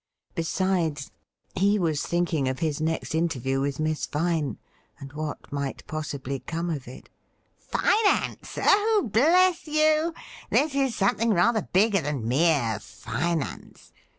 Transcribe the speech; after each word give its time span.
Besides, 0.33 1.11
he 1.55 1.77
was 1.77 2.01
thinking 2.01 2.47
of 2.49 2.57
his 2.57 2.81
next 2.81 3.13
interview 3.13 3.61
with 3.61 3.79
Miss 3.79 4.07
Vine, 4.07 4.57
and 4.99 5.13
what 5.13 5.53
might 5.53 5.85
possibly 5.85 6.39
come 6.39 6.71
of 6.71 6.87
it.' 6.87 7.07
Finance? 7.59 8.57
Oh, 8.59 9.07
bless 9.13 9.67
you! 9.67 10.11
this 10.49 10.73
is 10.73 10.95
something 10.95 11.29
rather 11.29 11.61
bigger 11.71 12.01
than 12.01 12.27
mere 12.27 12.79
finance. 12.79 13.93